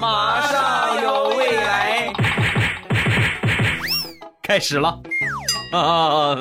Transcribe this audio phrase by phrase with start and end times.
[0.00, 2.12] 马上有未来，
[4.42, 5.00] 开始了
[5.72, 6.36] 啊！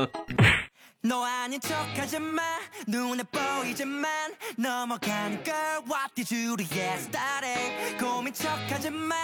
[1.08, 2.43] 너 아닌 척하지마
[2.87, 5.54] 눈에 보이지만 넘어가는 걸
[5.87, 9.14] What did you do yesterday 고민 척하지마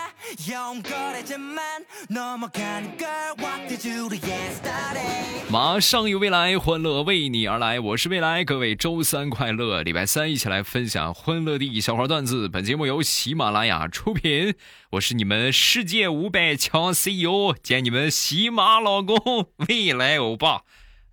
[0.51, 3.08] 영거리지만 넘어가는 걸
[3.38, 7.81] What did you do yesterday 马上有未来，欢乐为你而来。
[7.81, 9.83] 我是未来，各位周三快乐！
[9.83, 12.49] 礼拜三一起来分享欢乐的小花段子。
[12.49, 14.54] 本节目由喜马拉雅出品，
[14.90, 20.62] 我是你们世界五百强 CEO 兼你们喜马老公未来欧巴。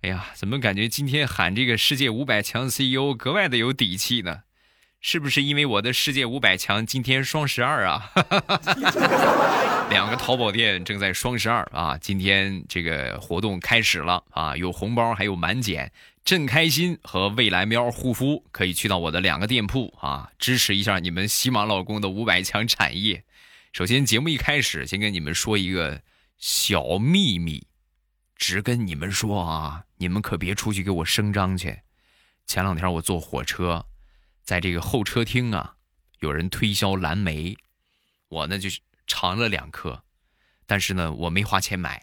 [0.03, 4.41] 哎呀，怎么感觉今天喊这个世界五百强 CEO 格外的有底气呢？
[4.99, 8.11] 是不是因为我的世界五百强今天双十二啊？
[9.89, 11.97] 两个淘宝店正在双十二啊！
[11.97, 15.89] 今天这个活动开始了啊，有红包还有满减，
[16.25, 23.23] 朕开心和未来喵护肤可以去到我的两个店铺啊，支持一下你们喜马老公的五百强产业。
[23.71, 26.01] 首先，节目一开始先跟你们说一个
[26.37, 27.67] 小秘密，
[28.35, 31.81] 只跟你们说啊，你们可别出去给我声张去。
[32.45, 33.85] 前两天我坐火车，
[34.43, 35.75] 在这个候车厅啊，
[36.19, 37.57] 有人推销蓝莓，
[38.29, 38.69] 我呢就。
[39.05, 40.01] 尝了两颗，
[40.65, 42.01] 但是呢，我没花钱买。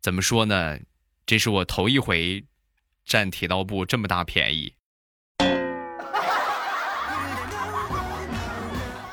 [0.00, 0.78] 怎么说呢？
[1.26, 2.46] 这是我头一回
[3.04, 4.72] 占铁道部这么大便宜。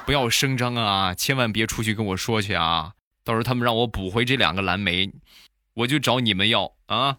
[0.05, 1.15] 不要声张啊！
[1.15, 2.93] 千万别出去跟我说去啊！
[3.23, 5.11] 到时候他们让我补回这两个蓝莓，
[5.79, 7.17] 我就找你们要啊！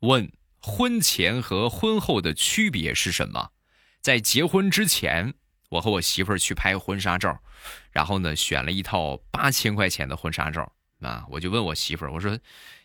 [0.00, 3.50] 问：婚前和婚后的区别是什么？
[4.00, 5.34] 在结婚之前，
[5.68, 7.38] 我和我媳妇儿去拍婚纱照，
[7.92, 11.24] 然后呢，选了一套八千块钱的婚纱照啊。
[11.30, 12.36] 我就问我媳妇儿，我说：“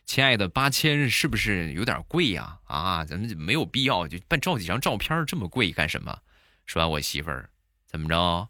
[0.05, 2.59] 亲爱的，八千是不是有点贵呀？
[2.65, 6.19] 啊，咱们没有必要就办照几张照片这么贵干什么？”
[6.67, 7.49] 说完，我媳妇儿
[7.87, 8.49] 怎么着？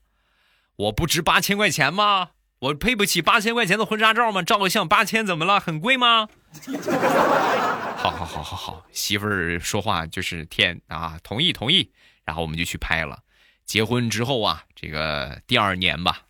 [0.75, 2.31] 我不值八千块钱吗？
[2.59, 4.41] 我配不起八千块钱的婚纱照吗？
[4.41, 5.59] 照个相八千怎么了？
[5.59, 6.29] 很贵吗？
[7.97, 11.19] 好好好好好，媳妇儿说话就是天啊！
[11.23, 11.91] 同意同意。
[12.25, 13.19] 然后我们就去拍了。
[13.65, 16.21] 结婚之后啊，这个第二年吧，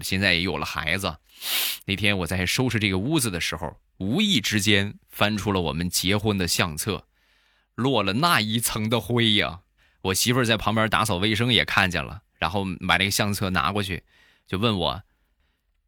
[0.00, 1.14] 现在也有了孩子。
[1.84, 7.06] 那天我在收拾这个屋子的时候，无意之间翻出了我们结婚的相册，
[7.74, 9.60] 落了那一层的灰呀！
[10.02, 14.02] 我媳妇儿在旁边打扫卫生也看见了，然后把这个相册拿过去，
[14.48, 15.02] 就问我：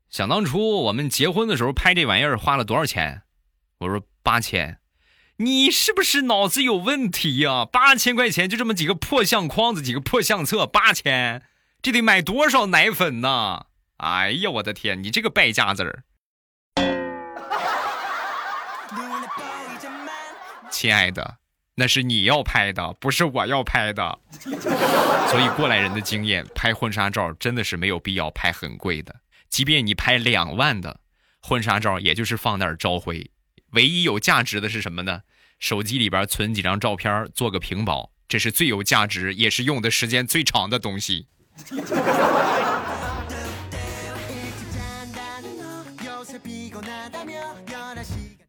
[0.09, 3.23] 想当初我们结婚的时候拍这玩意儿花了多少钱？
[3.79, 4.79] 我说八千。
[5.39, 7.65] 你是不是脑子有问题呀？
[7.65, 11.43] 八千块钱就这么几个破相框子，几个破相册，八千，
[11.83, 13.67] 这得买多少奶粉呢？
[13.97, 16.05] 哎呀，我的天，你这个败家子儿！
[20.71, 21.39] 亲爱的，
[21.77, 24.19] 那是你要拍的，不是我要拍的。
[25.31, 29.17] 所以过来人的经验，拍婚纱照真的是没有必要拍很贵的，
[29.49, 31.01] 即便你拍两万的
[31.41, 33.31] 婚纱照，也就是放那儿招灰。
[33.73, 35.23] 唯一有价值的是什么呢？
[35.59, 41.27] 手机里边存几张照片，做个屏保，这是最有价值，也是用的时间最长的东西。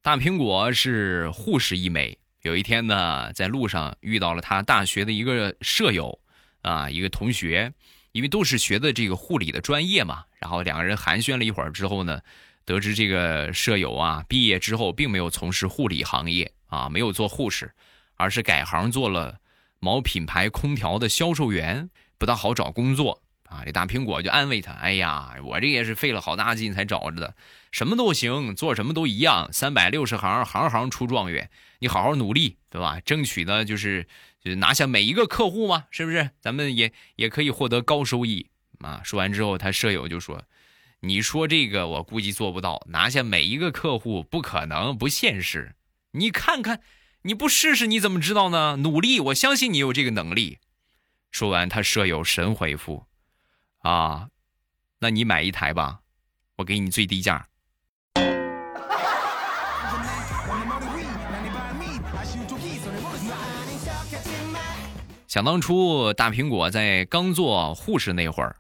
[0.02, 6.20] 大苹果是护士一枚，有一天呢，在路上遇到了他大学的一个舍友，
[6.62, 7.74] 啊，一个同学，
[8.12, 12.22] 因为都是学的这个护理的专业嘛，然后两个人寒暄了一会儿之后呢。
[12.64, 17.72] 得知这个舍友啊，毕业之后并没有从事护理行业啊，没有做护士，
[18.16, 19.38] 而是改行做了
[19.80, 23.62] 某品牌空调的销售员，不大好找工作啊。
[23.64, 27.36] 这大苹果就安慰他：“哎呀，我这也是费了好大劲才找着的，
[27.72, 31.52] 什么都行，做什么都一样，三百六十行，行行出状元。
[31.80, 33.00] 你好好努力，对吧？
[33.02, 34.08] 争取呢，就是
[34.42, 36.32] 就拿下每一个客户嘛，是不是？
[36.40, 38.48] 咱们也也可以获得高收益
[38.80, 40.44] 啊。”说完之后，他舍友就说。
[41.02, 45.76] 你说这个我估计做不到，拿下每一个客户不可能，不现实。
[46.12, 46.82] 你看看，
[47.24, 48.78] 你不试试你怎么知道呢？
[48.78, 50.58] 努力，我相信你有这个能力。
[51.30, 53.06] 说完，他舍友神回复
[53.84, 54.30] ：“啊，
[55.00, 56.00] 那你买一台吧，
[56.56, 57.50] 我给你最低价。”
[65.36, 68.56] 想当初，大苹果在刚做护士那会儿，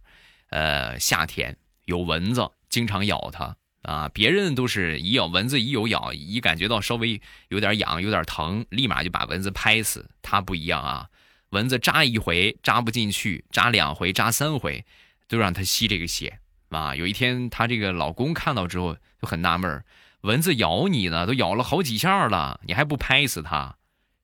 [0.50, 1.56] 呃，夏天。
[1.86, 4.12] 有蚊子经常咬它啊！
[4.14, 10.10] 别人都是一咬蚊子一有咬，一感觉到稍微有点痒、有点疼，立马就把蚊子拍死。
[10.22, 11.08] 它不一样啊，
[11.52, 14.84] 蚊子扎一回扎不进去，扎两回、扎三回，
[15.30, 16.40] 都让它吸这个血
[16.72, 16.94] 啊！
[16.94, 19.82] 有一天，她这个老公看到之后就很纳闷
[20.24, 23.78] 蚊子咬你呢，都咬了好几下了，你还不拍死它？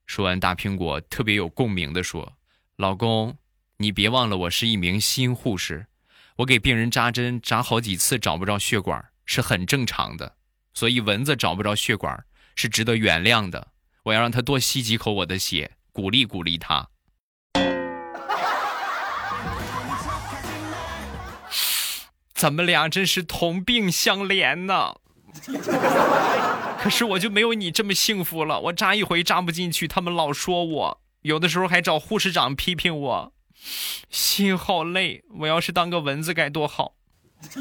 [0.04, 2.34] 说完，大苹果特别有共鸣的说
[2.82, 3.36] ：“老公，
[3.76, 5.86] 你别忘了我是一名新护士，
[6.38, 10.34] 我给病人扎针扎好几次找不着血管是很正常的，
[10.74, 12.24] 所以蚊子找不着血管
[12.56, 13.68] 是值得原谅的。
[14.02, 16.88] 我要让他多吸几口我的血，鼓励鼓励他。
[22.34, 24.96] 咱们俩真是同病相怜呐！
[26.80, 33.32] 可是我就没有你这么幸福了，我扎一回扎不进去，他们老说我，有的时候还找护士长批评我，
[34.10, 35.22] 心好累。
[35.38, 36.94] 我要是当个蚊子该多好。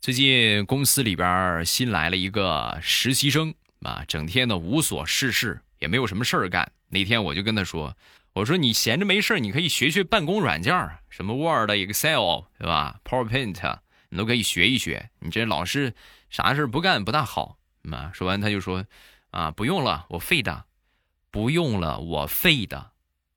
[0.00, 6.72] 最近公司里边新来了一个实习生啊，整天呢无所事事，也没有什么事儿干。
[6.88, 7.94] 那天我就跟他说。
[8.32, 10.74] 我说你闲着没事你可以学学办公软件
[11.08, 13.78] 什么 Word、Excel，对吧？PowerPoint，
[14.08, 15.08] 你都可以学一学。
[15.20, 15.94] 你这老是
[16.34, 17.60] 啥事不干不大好。
[17.82, 18.84] 嘛，说完他就说
[19.30, 20.64] ：“啊，不用了，我废的，
[21.30, 22.90] 不用了，我废的，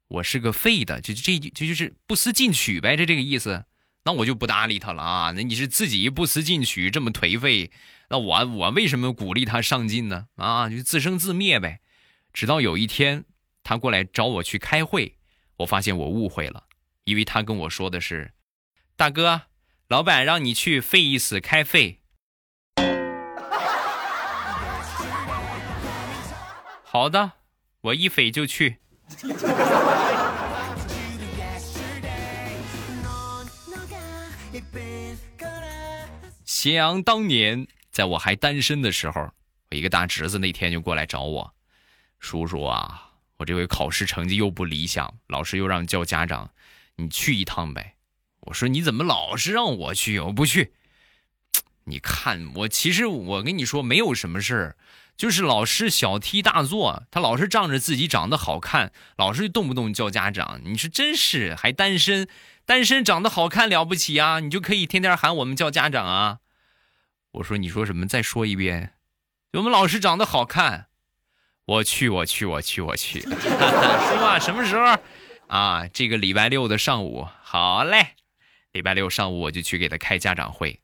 [0.08, 3.66] 我是个废的，就这就就是不思进取呗，这这个意思。
[4.06, 5.32] 那我就不搭理他了啊。
[5.36, 7.70] 那你是自己不思进取，这么颓废，
[8.10, 10.30] 那我我为什么鼓励他上进呢？
[10.38, 11.82] 啊，就自生自灭呗。
[12.34, 13.26] 直到有一天。”
[13.64, 15.20] 他过来找我去开会，
[15.58, 16.64] 我发现我误会了，
[17.04, 18.34] 因为他跟我说的是
[18.98, 19.44] ：“大哥，
[19.88, 22.00] 老板让你去费意思开费。”
[27.00, 27.34] 好的，
[27.82, 28.78] 我一飞就去。
[36.44, 39.30] 想当年，在我还单身的时候，
[39.70, 41.54] 我一个大侄子那天就过来找我，
[42.20, 43.12] 叔叔啊。
[43.38, 46.50] 我这回考试成绩又不理想，老师又让叫家长，
[46.96, 47.94] 你去一趟呗。
[48.40, 50.20] 我说你怎么老是让我去？
[50.20, 50.74] 我不去。
[51.84, 54.76] 你看我，其实我跟你说没有什么事儿，
[55.18, 60.62] 就是老师小题大做，他老是仗着自己长得好看，老是动不动叫家长。
[60.64, 62.28] 你说真是还单身，
[62.66, 64.40] 单身长得好看了不起啊？
[64.40, 66.38] 你就可以天天喊我们叫家长啊？
[67.32, 68.08] 我说你说什么？
[68.08, 68.94] 再说一遍。
[69.54, 70.88] 我们老师长得好看。
[71.66, 73.20] 我去，我去，我去，我去！
[73.26, 73.30] 说
[74.24, 74.98] 啊，什么时候？
[75.48, 78.16] 啊，这个礼拜六的上午，好嘞。
[78.72, 80.80] 礼拜六上午我就去给他开家长会。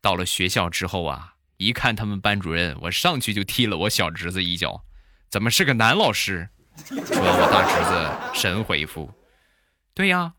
[0.00, 4.82] 到了学校之后啊，一看他们班主任，我上去就踢了我小侄子一脚。
[5.28, 6.48] 怎么是个男老师？
[6.86, 8.10] 说，我大侄子
[8.40, 9.12] 神回复
[9.92, 10.32] ：“对呀，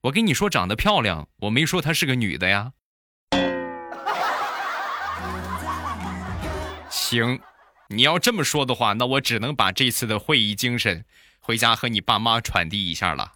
[0.00, 2.72] 我跟你说长得漂亮，我没说她是个女的呀。”
[6.90, 7.40] 行。
[7.90, 11.04] 你要这么说的话，那我只能把这次的会议精神
[11.38, 13.34] 回家和你爸妈传递一下了。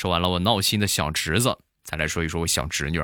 [0.00, 2.98] 说完了我闹心的小侄子，再来说一说我小侄女。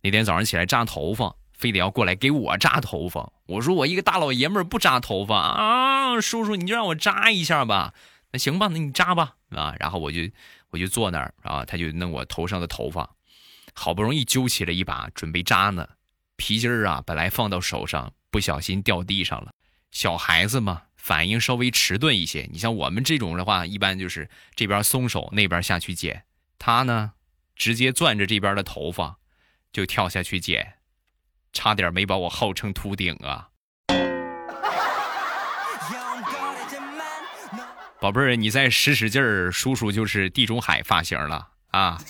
[0.00, 3.32] 那天早上起来扎头发，非得要过来给我扎头发。
[3.46, 7.94] 我说我一个大老爷们儿不扎头发啊，叔叔你就让我扎一下吧。
[8.32, 9.76] 那行吧，那你扎吧啊。
[9.78, 10.22] 然后我就
[10.70, 13.08] 我就坐那儿啊，他就弄我头上的头发。
[13.72, 15.90] 好不容易揪起了一把，准备扎呢，
[16.34, 19.52] 皮筋儿啊，本来放到手上，不小心掉地上了。
[19.92, 22.48] 小孩子嘛，反应稍微迟钝一些。
[22.50, 26.24] 你像我们这种的话，一般就是这边松手，那边下去捡。
[26.64, 27.14] 他呢，
[27.56, 29.18] 直接攥着这边的头发，
[29.72, 30.74] 就跳下去捡，
[31.52, 33.48] 差点没把我号称秃顶啊！
[37.98, 42.00] 宝贝儿，你再使使劲儿，叔叔就是地中海发型了啊！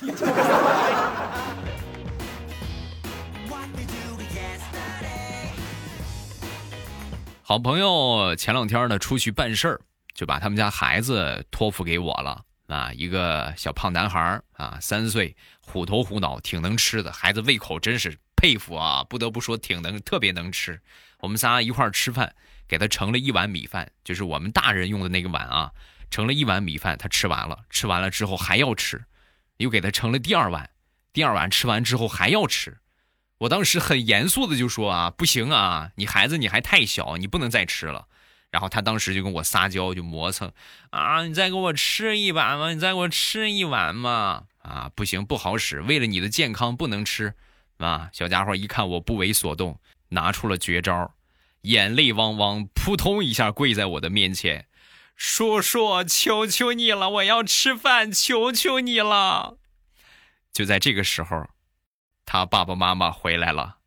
[7.43, 9.81] 好朋友前两天呢出去办事儿，
[10.15, 20.81] 就把他们家孩子托付给我了啊，一个小胖男孩啊，三岁，虎头虎脑，挺能吃的，孩子胃口真是佩服啊，不得不说挺能，特别能吃。
[21.21, 22.35] 我们仨一块吃饭，
[22.67, 25.71] 给他盛了一碗米饭，就是我们大人用的那个碗啊，
[26.11, 29.05] 盛了一碗米饭，他吃完了，吃完了之后还要吃，
[29.59, 30.71] 又给他盛了第二碗，
[31.13, 32.79] 第二碗吃完之后还要吃。
[33.39, 38.07] 我当时很严肃的就说啊，不行啊，你孩子你还太小，你不能再吃了。
[38.53, 40.53] 然后他当时就跟我撒娇，就磨蹭
[40.91, 44.45] 啊，你再给我吃一碗嘛，你再给我吃一碗嘛。
[44.59, 47.35] 啊，不行，不好使，为了你的健康不能吃。
[47.79, 49.81] 啊，小家伙一看我不为所动，
[50.11, 51.13] 拿出了绝招，
[51.63, 54.69] 眼泪汪汪，扑通一下跪在我的面前，
[55.17, 59.57] 叔叔，求求你了，我要吃饭，求求你了。
[60.53, 61.49] 就在这个时候。
[62.25, 63.79] 他爸爸妈妈回来了。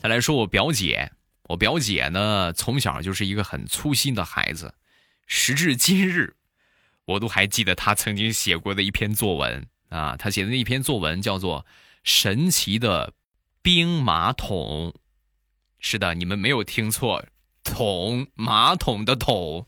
[0.00, 1.12] 再来说，我表姐，
[1.48, 4.74] 我表姐呢，从小就是一个很粗心的孩子，
[5.26, 6.36] 时至今日，
[7.04, 10.16] 我都还记得她曾经写过的一篇作文啊。
[10.16, 11.60] 她写的那篇作文叫做
[12.04, 13.12] 《神奇的
[13.60, 14.94] 冰马桶》。
[15.78, 17.24] 是的，你们没有听错，
[17.62, 19.66] 桶马桶的桶，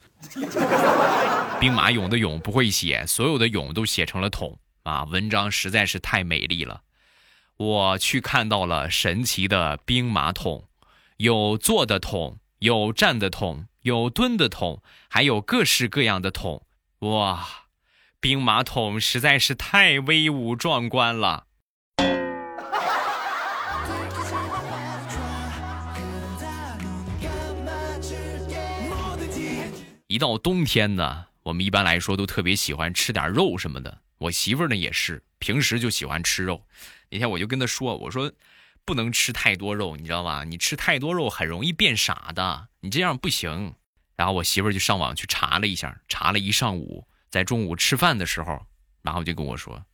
[1.61, 5.05] 兵马俑的俑不会写，所有的俑都写成了桶啊。
[5.05, 6.83] 文章实在是太美丽了，
[7.61, 10.64] 我去看到了神奇的兵马桶。
[11.19, 16.64] 有坐的桶，有站的桶，有蹲的桶，还有各式各样的桶。
[17.00, 17.47] 哇，
[18.19, 21.45] 兵马桶实在是太威武壮观了！
[30.07, 33.99] 一到冬天呢，我们一般来说都特别喜欢吃点肉什么的。
[34.17, 36.62] 我媳妇呢也是，平时就喜欢吃肉。
[37.11, 38.33] 那天我就跟他说：“我说。”
[38.83, 40.43] 不能吃太多肉，你知道吧？
[40.43, 43.75] 你吃太多肉很容易变傻的，你这样不行。
[44.17, 48.67] 然后我媳妇儿就上网去查了一下，查了一上午，在中午吃饭的时候，
[49.02, 49.85] 然后就跟我说：“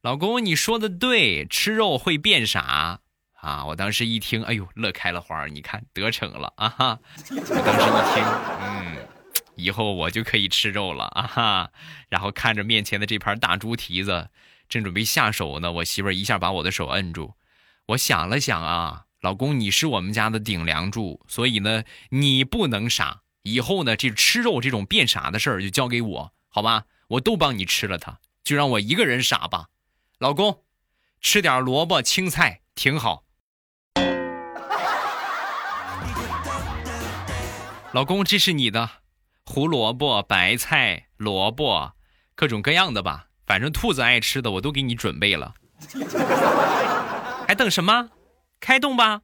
[0.00, 3.00] 老公，你说的对，吃肉会变傻
[3.34, 6.98] 啊！”我当时一听，哎呦，乐开了花你看得逞了啊哈！
[7.30, 8.24] 我当时一听，
[8.62, 8.96] 嗯，
[9.56, 11.70] 以后我就可以吃肉了啊哈！
[12.08, 14.30] 然后看着面前的这盘大猪蹄子，
[14.70, 17.34] 正准备下手呢，我媳妇儿一下把我的手摁住。
[17.86, 23.22] 我想了想啊，老公，你是我们家的顶梁柱，所以呢，你不能傻。
[23.42, 26.84] 以后呢，这吃肉这种变傻的事儿就交给我，好吧？
[27.08, 29.66] 我都帮你吃了它，就让我一个人傻吧。
[30.18, 30.62] 老公，
[31.20, 33.24] 吃点萝卜青菜挺好。
[37.92, 38.88] 老公，这是你的，
[39.44, 41.94] 胡萝卜、白菜、萝卜，
[42.36, 45.52] 各种各样的吧，反正兔子爱吃的我都给你准备了。
[47.48, 48.08] 还等什么？
[48.60, 49.22] 开动吧！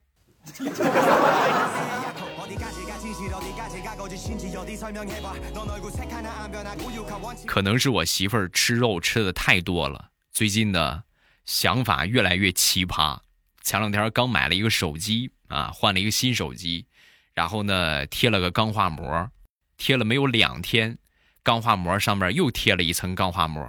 [7.45, 11.03] 可能是我媳妇儿吃肉吃的太多了，最近呢
[11.45, 13.17] 想法越来越奇葩。
[13.63, 16.85] 前两天刚买了一个手机啊，换了一个新手机，
[17.33, 19.29] 然后呢贴了个钢化膜，
[19.77, 20.97] 贴了没有两天，
[21.43, 23.65] 钢化膜上面又贴了一层钢化膜。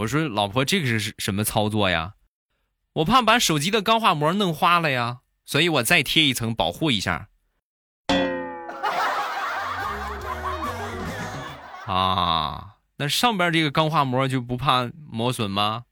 [0.00, 2.14] 我说老婆，这个是什么操作呀？
[2.94, 7.28] 我怕把手机的钢化膜弄花了呀，所以我再贴一层保护一下。
[11.84, 15.84] 啊，那上边这个钢化膜就不怕磨损吗？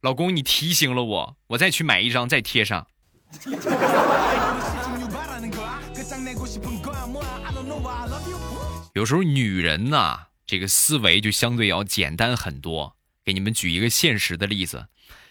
[0.00, 2.86] 老公，你提醒了我，我再去买一张再贴上。
[8.94, 12.96] 有时候女人呐，这个思维就相对要简单很多。
[13.24, 14.88] 给你们举一个现实的例子。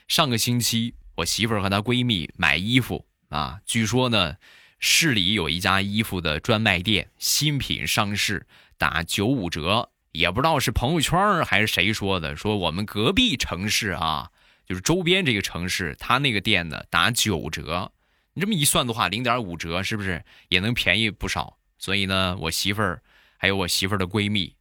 [0.08, 4.38] 上个星期，我媳妇儿和她闺蜜买衣服啊，据说呢，
[4.79, 14.32] 市里有一家衣服的专卖店新品上市，打九五折，也不知道是朋友圈还是谁说的，说我们隔壁城市啊，
[14.65, 17.91] 就是周边这个城市，他那个店呢打九折，
[18.34, 21.58] 你这么一算的话，零点五折是不是也能便宜不少？
[21.77, 23.03] 所以呢，我媳妇儿
[23.38, 24.55] 还有我媳妇儿的闺蜜。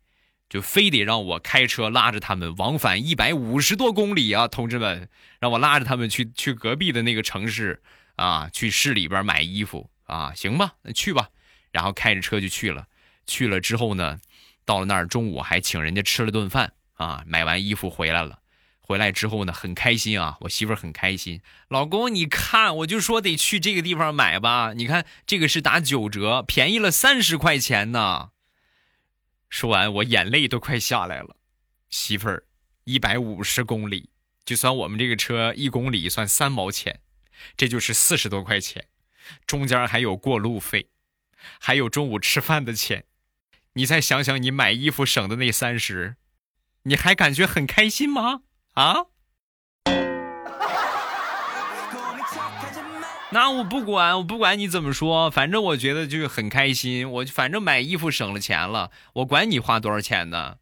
[0.53, 5.09] 就非得让我开车拉着他们往返一百五十多公里啊，同志们，
[5.41, 7.81] 让我拉着他们去去隔壁的那个城市
[8.17, 11.31] 啊，去市里边买衣服啊，行吧，那去吧。
[11.71, 12.87] 然后开着车就去了。
[13.27, 14.19] 去了之后呢，
[14.67, 17.25] 到了那儿中午还请人家吃了顿饭啊。
[17.27, 18.41] 买完衣服回来了，
[18.79, 21.41] 回来之后呢，很开心啊，我媳妇很开心。
[21.69, 28.32] 老公，你看，我就说得去这个地方买吧，你看这个是打九折，便宜了三十块钱呢。
[29.53, 31.37] 说完，我眼泪都快下来了。
[31.91, 32.47] 媳妇儿，
[32.85, 34.09] 一百五十公里，
[34.47, 37.03] 就算我们这个车一公里算三毛钱，
[37.55, 38.89] 这就是四十多块钱，
[39.47, 40.89] 中间还有过路费，
[41.61, 43.05] 还有中午吃饭的钱。
[43.75, 46.17] 你再想想，你买衣服省的那三十，
[46.85, 48.45] 你还感觉很开心吗？
[48.73, 49.09] 啊？
[53.33, 57.11] 那我不管，我不管你怎么说，反正我觉得就是很开心。
[57.11, 60.57] 我反正买衣服省了钱了，我管你花多少钱呢。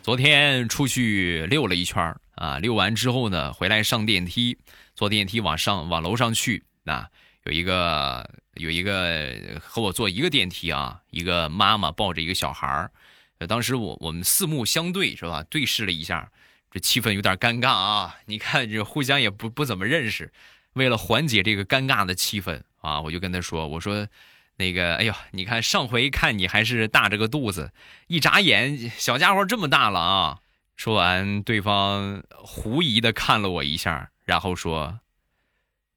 [0.00, 4.56] 昨天出去溜了一圈啊，溜完之后呢，回来上电梯，
[4.94, 7.08] 坐电梯往上往楼上去啊，
[7.42, 12.92] 有一个有一个和我坐一个电梯啊，一个妈妈抱着一个小孩儿。
[13.38, 15.42] 呃，当时我我们四目相对是吧？
[15.50, 16.30] 对视了一下，
[16.70, 18.16] 这气氛有点尴尬啊！
[18.26, 20.32] 你看这互相也不不怎么认识，
[20.72, 24.08] 为了缓解这个尴尬的气氛啊，我就跟他说：“我说，
[24.56, 27.72] 那个，哎呦，你看上回看你还是大着个肚子，
[28.06, 30.40] 一眨眼小家伙这么大了啊！
[30.74, 35.00] 说完，对方狐疑的看了我一下，然后说：“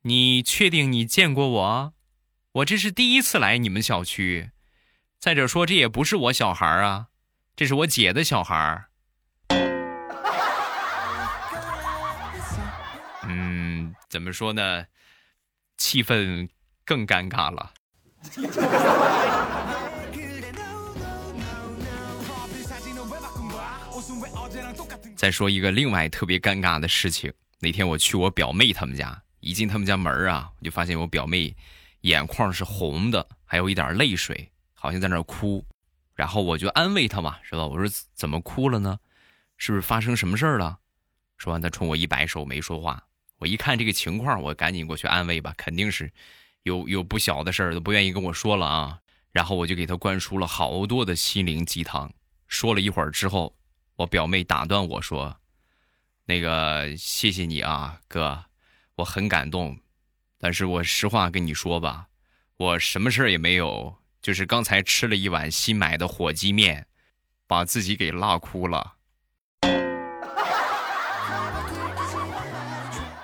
[0.04, 1.94] 你确定你见过我？
[2.54, 4.52] 我这是第一次来你们小区。
[5.20, 7.08] 再者说，这也不是我小孩啊，
[7.60, 8.86] 这是我姐的小孩儿。
[13.28, 14.86] ”嗯，怎么说呢？
[15.76, 16.48] 气氛
[16.86, 17.74] 更尴尬了。
[25.18, 31.54] 再说一个另外特别尴尬的事情，那天我去我表妹他们家，一进他们家门啊，我就发现我表妹
[32.04, 35.62] 眼眶是红的，还有一点泪水，好像在那哭。
[36.20, 37.66] 然后我就安慰她嘛，是吧？
[37.66, 39.00] 我说怎么哭了呢？
[39.56, 40.78] 是不是发生什么事儿了？
[41.38, 43.02] 说完，她冲我一摆手，没说话。
[43.38, 46.12] 我一看这个情况，我赶紧过去安慰吧，肯定是
[46.64, 49.00] 有有不小的事儿，都不愿意跟我说了啊。
[49.32, 52.12] 然后我就给他灌输了好多的心灵鸡汤。
[52.50, 53.56] 说了一会儿之后，
[53.96, 55.40] 我表妹打断我说
[56.28, 58.44] ：“那个，谢谢你啊，哥，
[58.96, 59.80] 我很感动。
[60.38, 62.10] 但是我实话跟你说吧，
[62.58, 63.96] 我什么事儿也没有，
[64.30, 66.86] 就是刚才吃了一碗新买的火鸡面，
[67.48, 68.94] 把自己给辣哭了。”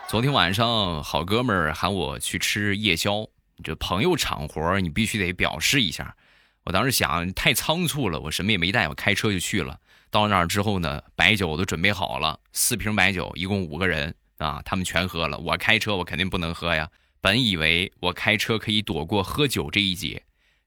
[0.09, 3.27] 昨天晚上，好哥们儿喊我去吃夜宵，
[3.63, 6.15] 这朋友场活你必须得表示一下。
[6.63, 9.79] 我当时想，太仓促了，我什么也没带，我开车就去了。
[10.09, 15.37] 到那儿之后呢，白酒我都准备好了，四瓶白酒，一共五个人啊，他们全喝了。
[15.37, 16.89] 我开车，我肯定不能喝呀。
[17.21, 20.23] 本以为我开车可以躲过喝酒这一劫，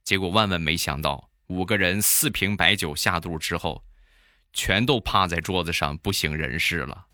[0.08, 3.84] 结果万万没想到，五个人四瓶白酒下肚之后，
[4.54, 7.08] 全都趴在桌子上不省人事了。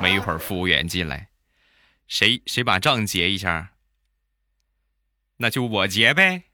[0.00, 1.28] 没一会儿，服务员进来，
[2.06, 3.72] 谁谁把账结一下？
[5.36, 6.44] 那就我结呗。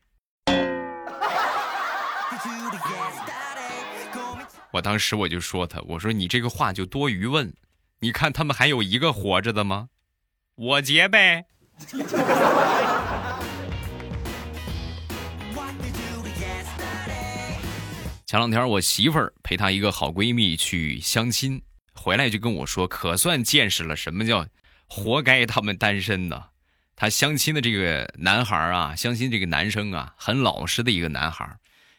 [4.72, 7.54] 我当时我就说他，我说你这个话就多余问，
[8.00, 9.90] 你看他们还有一个活着的吗？
[10.56, 11.46] 我结呗。
[18.34, 21.62] 前两天我媳妇儿陪她一个好闺蜜去相亲。
[21.92, 24.44] 回来就跟我说，可算见识了什么叫
[24.88, 26.46] 活该他们单身呢？
[26.96, 31.48] 他相亲的这个男孩啊，相亲这个男生啊，很老实的一个男孩，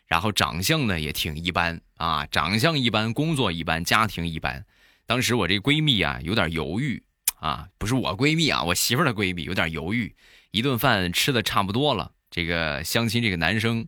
[0.07, 4.65] 然后长相呢也挺一般啊，长相一般，工作一般，家庭一般。
[5.05, 7.01] 当时我这闺蜜啊有点犹豫
[7.39, 10.13] 啊，不是我闺蜜啊，我媳妇儿的闺蜜有点犹豫。
[10.51, 13.87] 一顿饭吃的差不多了，这个相亲这个男生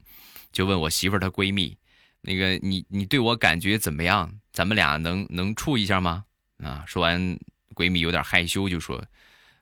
[0.54, 1.78] 就问我媳妇儿她闺蜜。
[2.22, 4.32] 那个你你对我感觉怎么样？
[4.52, 6.26] 咱们俩能能处一下吗？
[6.64, 6.84] 啊！
[6.88, 7.40] 说完，
[7.76, 9.06] 闺蜜有点害羞，就说：“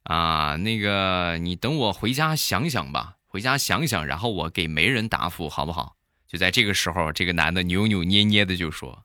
[0.03, 9.03] 啊，那个你等我回家想想吧，回家想想，然后我给媒人答复，好不好？”就在这个时候，这个男的扭扭捏捏的就说：“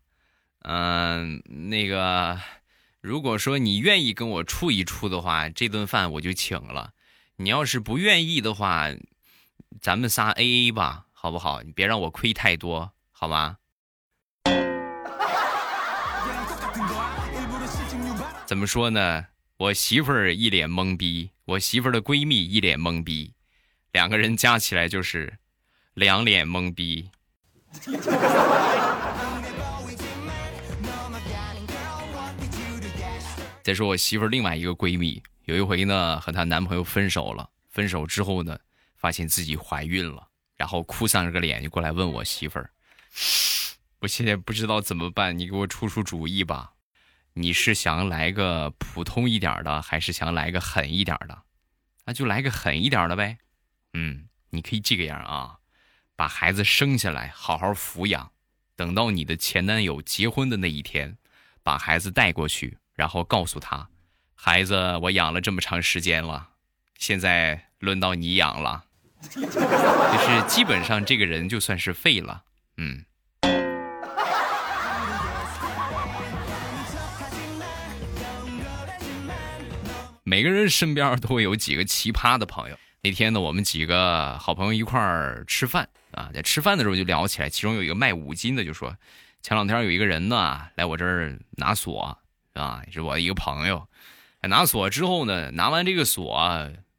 [0.62, 2.38] 嗯，那个，
[3.00, 6.92] 如果说你愿意跟我处一处的话，这顿饭我就请了；
[7.36, 8.86] 你要是不愿意的话，
[9.80, 11.62] 咱们仨 A A 吧，好不好？
[11.62, 13.58] 你别让我亏太多。”好吗？
[18.46, 19.26] 怎么说呢？
[19.58, 23.34] 我媳妇儿一脸懵逼，我媳妇儿的闺蜜一脸懵逼，
[23.92, 25.36] 两个人加起来就是
[25.92, 27.10] 两脸懵逼。
[33.62, 38.58] 再说我媳妇儿另外一个闺蜜，有一回呢和她男朋友分手了，分手之后呢
[38.96, 42.70] 发现自己怀孕了，然后哭丧着个脸就过来问我媳妇儿。
[44.00, 46.72] 我现在不知道怎么办，你给我出出主意吧。
[47.34, 51.42] 你是想来个普通一点的，还是想来个狠一点的？
[52.06, 53.38] 那就来个狠一点的呗。
[53.92, 55.58] 嗯，你可以这个样啊，
[56.16, 58.32] 把孩子生下来，好好抚养，
[58.74, 61.18] 等到你的前男友结婚的那一天，
[61.62, 63.88] 把孩子带过去，然后告诉他，
[64.34, 66.48] 孩子我养了这么长时间了，
[66.98, 68.84] 现在轮到你养了，
[69.30, 72.44] 就是基本上这个人就算是废了。
[72.82, 73.04] 嗯，
[80.24, 82.78] 每个人身边都会有几个奇葩的朋友。
[83.02, 87.50] 那天呢，我们几个好朋友一块儿吃饭啊，在吃饭的时候就聊起来。
[87.50, 88.96] 其中有一个卖五金的就说，
[89.42, 92.18] 前两天有一个人呢来我这儿拿锁
[92.54, 93.86] 啊，是我的一个朋友。
[94.40, 96.50] 拿锁之后呢，拿完这个锁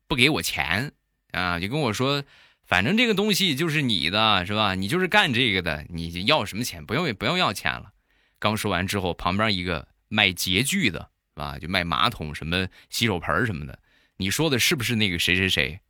[0.08, 0.91] 不给我钱
[1.32, 2.24] 啊，就跟我说。
[2.72, 4.76] 反正这个东西就是你的，是吧？
[4.76, 6.86] 你就是干这个的，你要什么钱？
[6.86, 7.92] 不用，不用要钱了。
[8.40, 13.78] 刚说完之后，旁边一个卖洁具的，啊，就卖马桶、什么洗手盆什么的。
[14.16, 15.82] 你说的是不是那个谁谁谁？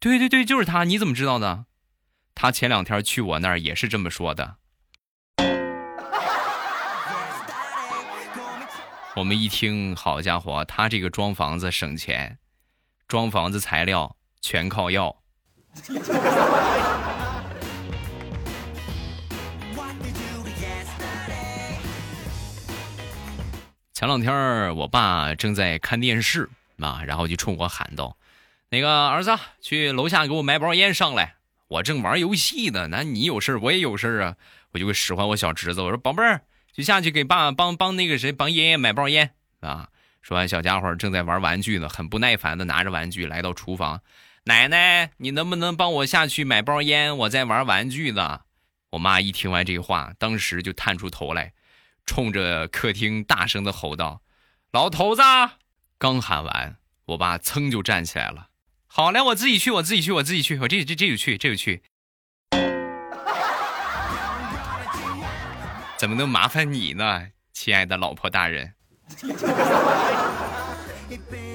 [0.00, 0.84] 对对对，就是他。
[0.84, 1.66] 你怎么知道的？
[2.34, 4.56] 他前两天去我那儿也是这么说的。
[9.16, 12.38] 我们一听，好家伙，他这个装房子省钱，
[13.06, 15.22] 装房子材料全靠要。
[23.92, 28.16] 前两天我爸正在看电视啊，然后就冲我喊道
[28.68, 31.36] ：“那个儿子，去楼下给我买包烟上来。”
[31.68, 34.36] 我正玩游戏呢，那你有事我也有事啊，
[34.72, 39.88] 我就会使唤我小侄子，我说：“宝贝儿。”就下去给爸帮帮那个谁帮爷爷买包烟啊！
[40.20, 44.02] 说完，小家伙正在玩玩具呢，很不耐烦的拿着玩具来到厨房。
[44.48, 47.16] 奶奶，你能不能帮我下去买包烟？
[47.16, 48.42] 我在玩玩具呢。
[48.90, 51.52] 我妈一听完这话，当时就探出头来，
[52.06, 54.22] 冲着客厅大声的吼道
[54.70, 55.22] ：“老头子！”
[55.98, 58.50] 刚喊完，我爸噌就站起来了。
[58.86, 61.82] 好嘞，我自己去，我自己去，我自己去，我这这这就去，这就去。
[65.98, 68.74] 怎么能麻烦你呢，亲爱的老婆大人？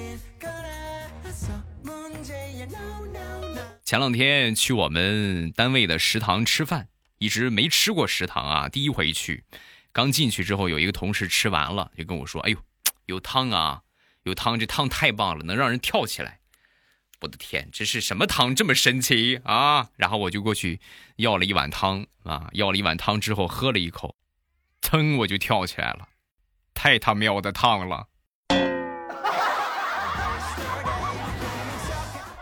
[3.91, 9.43] 前两天去我们单位的食堂吃饭，一直没吃过食堂啊，第一回去。
[9.91, 12.57] 刚进去之后，有一个同事吃完了，就跟我说：“哎呦，
[13.07, 13.81] 有汤啊，
[14.23, 16.39] 有汤，这汤太棒了，能让人跳起来。”
[17.19, 19.89] 我的天，这是什么汤这么神奇啊？
[19.97, 20.79] 然后我就过去
[21.17, 24.15] 要了一碗汤啊，要了一碗汤之后喝了一口。
[24.79, 26.07] 噌，我就跳起来了，
[26.73, 28.07] 太他喵的烫了！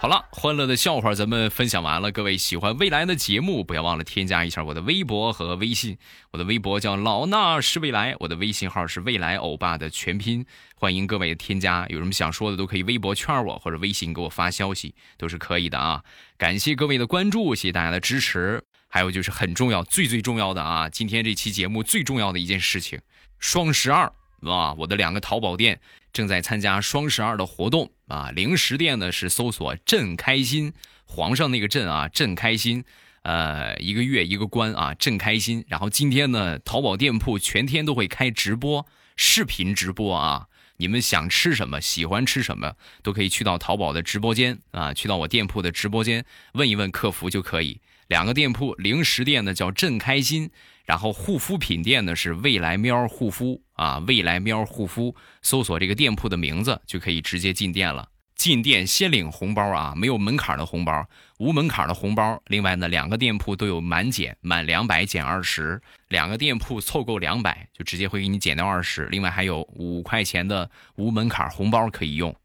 [0.01, 2.09] 好了，欢乐的笑话咱们分享完了。
[2.09, 5.97] 各位喜欢未来的节目，不要忘了添加一下我的微博和微信。
[6.31, 10.45] 我的微博叫老衲是未来，我的微信号是未来欧巴的全拼。
[10.75, 16.01] 欢迎各位添加，有什么想说的都可以微博圈我，或者微信给我发消息，都是可以的啊。
[16.37, 18.63] 感谢各位的关注，谢谢大家的支持。
[18.87, 20.87] 还有就是很重要、最最重要的啊！
[20.87, 22.97] 今天这期节目最重要的一件事情，
[23.37, 24.05] 双十二
[24.43, 24.73] 啊！
[24.75, 25.81] 我的两个淘宝店
[26.13, 28.31] 正在参加双十二的活动啊！
[28.31, 30.73] 零食店呢是搜索“朕开心”，
[31.05, 32.83] 皇上那个“朕”啊，“朕开心”，
[33.23, 35.63] 呃，一个月一个关啊，“朕开心”。
[35.69, 40.47] 然后今天呢，淘宝店铺全天都会开直播，视频直播啊！
[40.77, 47.79] 你们想吃什么，喜欢吃什么，都可以去到淘宝的直播间啊，去到我店铺的直播间问一问客服就可以。
[48.07, 50.49] 两个店铺，零食店呢叫朕开心，
[50.85, 58.09] 然后护肤品店呢是未来喵护肤啊，未来喵护肤，搜索这个店铺的名字就可以直接进店了。
[58.35, 62.41] 进店先领红包啊，没有门槛的红包，无门槛的红包。
[62.47, 69.05] 另外呢，两个店铺都有满减，满两百减二十，两个店铺凑够两百就直接会给你减掉二十。
[69.05, 72.35] 另外还有五块钱的无门槛红包可以用，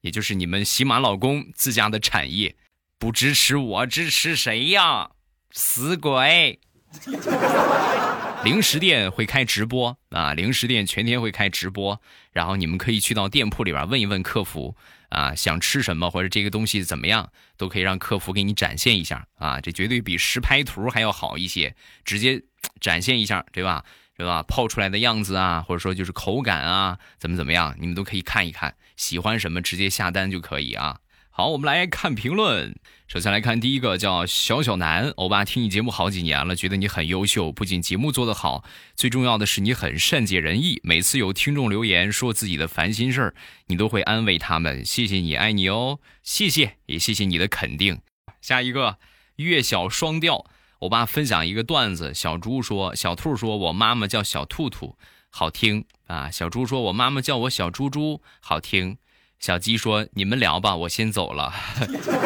[0.00, 2.56] 也就是你们喜马老公自家的产业。
[2.98, 5.10] 不支持我，支持谁呀？
[5.52, 6.58] 死鬼！
[8.44, 12.00] 零食店会开直播啊，零食店全天会开直播，
[12.32, 14.76] 然后你们可以去到店铺里边问一问客服
[15.10, 22.42] 啊，想吃什么或者这个东西怎么样，都可以让客服给你展现一下啊，这绝对比实拍图还要好一些，直接
[22.80, 23.84] 展现一下，对吧？
[24.16, 24.42] 对吧？
[24.42, 30.98] 泡出来的样子啊，或者说就是口感啊，怎么怎么样，你们都可以看一看，喜欢什么直接下单就可以啊。
[31.34, 32.78] 好，我们来看评论。
[33.08, 38.64] 首先来看第一个，叫小小南欧巴，听你节目好几年了，觉得你很优秀，不仅节目做得好，
[38.94, 40.78] 最重要的是你很善解人意。
[40.82, 43.34] 每次有听众留言说自己的烦心事儿，
[43.68, 44.84] 你都会安慰他们。
[44.84, 48.02] 谢谢你，爱你哦，谢谢，也谢谢你的肯定。
[48.42, 48.98] 下一个，
[49.36, 50.44] 月小双调，
[50.80, 52.12] 欧巴分享一个段子。
[52.12, 54.98] 小猪说，小兔说我妈妈叫小兔兔，
[55.30, 56.30] 好听啊。
[56.30, 58.98] 小猪说我妈妈叫我小猪猪，好听。
[59.42, 61.52] 小鸡说：“你们聊吧，我先走了。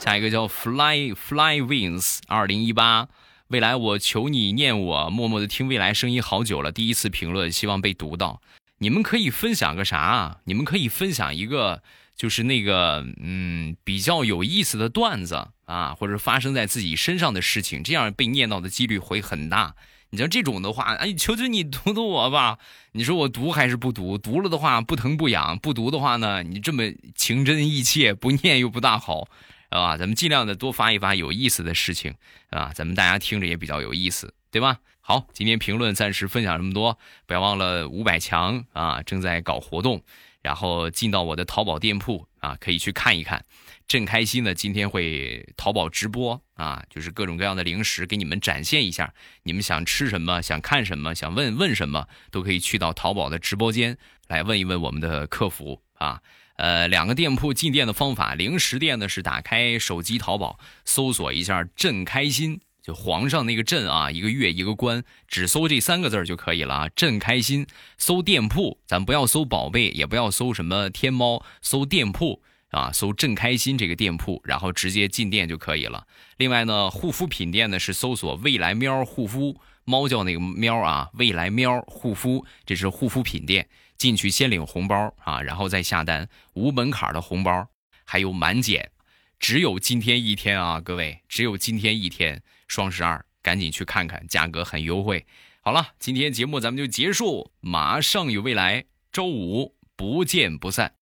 [0.00, 3.06] 下一个叫 Fly Fly Wings 二零一八，
[3.46, 8.42] 未来我求你念我，默默的听未来声音好久了，第一次评论，希望被读到。
[8.78, 10.40] 你们可以分享个啥？
[10.46, 11.80] 你们可以分享一个，
[12.16, 19.76] 就是那个嗯比较有意思的段子啊，或者发生在自己身上的事情，这样被念到的几率会很大。
[20.14, 22.56] 你像这种的话，哎，求求你读读我吧。
[22.92, 24.16] 你说我读还是不读？
[24.16, 26.84] 读了的话不疼不痒，不读的话呢，你这么
[27.16, 29.26] 情真意切，不念又不大好，
[29.70, 32.14] 啊，咱们尽量的多发一发有意思的事情，
[32.50, 34.78] 啊，咱们大家听着也比较有意思，对吧？
[35.00, 36.96] 好，今天评论暂时分享这么多，
[37.26, 40.00] 不要忘了五百强啊，正在搞活动，
[40.42, 43.44] 然后进到我的淘宝店铺啊，可以去看一看。
[43.86, 49.12] 正开心呢，今天会淘宝直播啊，就是各种各样的零食给你们展现一下。
[49.42, 56.20] 你们想吃什么，想看什么，想问问什么，都可以去到淘宝的直播间来问一问我们的客服啊。
[56.56, 66.88] 呃，两个店铺进店的方法，零食店呢是打开手机淘宝，搜索一下“朕开心”，就皇上那个朕啊，一个月一个官，只搜这三个字就可以了啊。
[66.94, 67.66] 朕开心，
[67.98, 72.40] 搜店铺，咱不要搜宝贝，也不要搜什么天猫，搜店铺
[72.74, 76.06] 啊，搜正开心这个店铺，然后直接进店就可以了。
[76.36, 87.68] 另外呢，护肤品店呢是搜索未来喵护肤，猫叫那个喵啊，未来喵护肤，这是护肤品店，进去先领红包啊，然后再下单，无门槛的红包，
[88.04, 88.90] 还有满减，
[89.38, 92.42] 只有今天一天啊，各位，只有今天一天。
[92.66, 95.26] 双十二，赶紧去看看，价格很优惠。
[95.60, 100.94] 好了，今天节目咱们就结束，马上有未来，周五不见不散，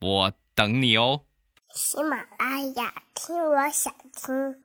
[0.00, 1.24] 我等你哦。
[1.74, 4.61] 喜马拉雅，听我想听。